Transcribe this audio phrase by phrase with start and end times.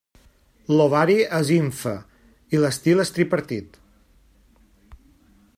[0.79, 1.93] L'ovari és ínfer
[2.57, 3.81] i l'estil és tripartit.